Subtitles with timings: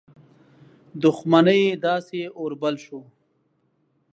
[1.03, 2.99] دښمنۍ داسي اور بل شو.